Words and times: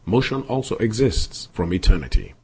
Motion 0.05 0.41
also 0.47 0.75
exists 0.77 1.47
from 1.53 1.71
eternity. 1.73 2.33